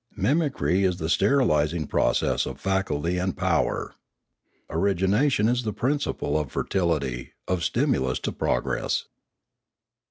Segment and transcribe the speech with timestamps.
[0.15, 3.93] Mimicry is the sterilising process of faculty and power.
[4.67, 9.05] Origination is the principle of fertility, of stimulus to progress.